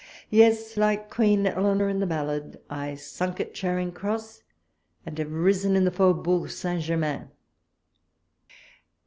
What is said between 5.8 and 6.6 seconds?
the Fauxbourg